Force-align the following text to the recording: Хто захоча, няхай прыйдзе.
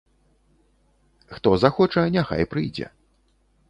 Хто 1.35 1.49
захоча, 1.67 2.09
няхай 2.19 2.43
прыйдзе. 2.55 2.95